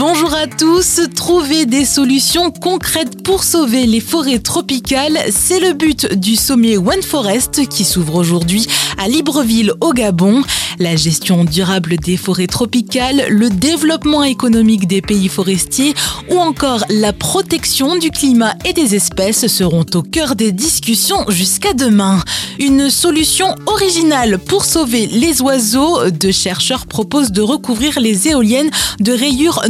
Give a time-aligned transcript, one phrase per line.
[0.00, 6.14] Bonjour à tous, trouver des solutions concrètes pour sauver les forêts tropicales, c'est le but
[6.14, 8.66] du sommet One Forest qui s'ouvre aujourd'hui
[8.96, 10.42] à Libreville au Gabon.
[10.78, 15.94] La gestion durable des forêts tropicales, le développement économique des pays forestiers
[16.30, 21.74] ou encore la protection du climat et des espèces seront au cœur des discussions jusqu'à
[21.74, 22.22] demain.
[22.58, 29.12] Une solution originale pour sauver les oiseaux, deux chercheurs proposent de recouvrir les éoliennes de
[29.12, 29.60] rayures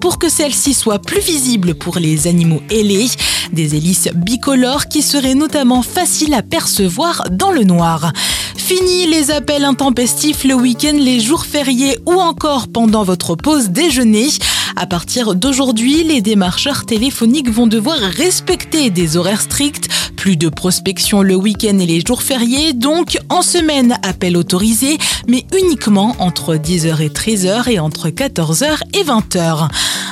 [0.00, 3.08] pour que celles-ci soient plus visibles pour les animaux ailés.
[3.52, 8.12] Des hélices bicolores qui seraient notamment faciles à percevoir dans le noir.
[8.54, 14.28] Fini les appels intempestifs le week-end, les jours fériés ou encore pendant votre pause déjeuner.
[14.76, 19.88] À partir d'aujourd'hui, les démarcheurs téléphoniques vont devoir respecter des horaires stricts.
[20.22, 25.44] Plus de prospection le week-end et les jours fériés, donc en semaine, appel autorisé, mais
[25.52, 29.68] uniquement entre 10h et 13h et entre 14h et 20h.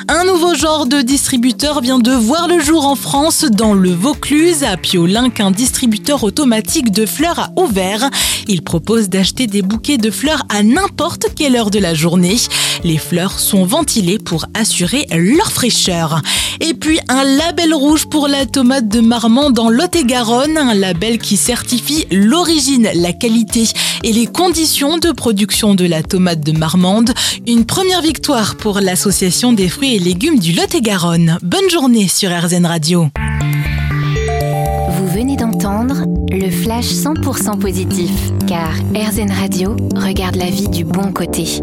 [0.09, 4.65] Un nouveau genre de distributeur vient de voir le jour en France dans le Vaucluse
[4.65, 8.11] à Piolin qu'un distributeur automatique de fleurs a ouvert.
[8.49, 12.39] Il propose d'acheter des bouquets de fleurs à n'importe quelle heure de la journée.
[12.83, 16.21] Les fleurs sont ventilées pour assurer leur fraîcheur.
[16.61, 21.37] Et puis un label rouge pour la tomate de Marmande dans Lot-et-Garonne, un label qui
[21.39, 23.65] certifie l'origine, la qualité
[24.03, 27.13] et les conditions de production de la tomate de Marmande.
[27.47, 31.39] Une première victoire pour l'association des fruits et légumes du Lot-et-Garonne.
[31.43, 33.09] Bonne journée sur RZN Radio.
[34.91, 38.11] Vous venez d'entendre le flash 100% positif,
[38.47, 41.63] car RZN Radio regarde la vie du bon côté.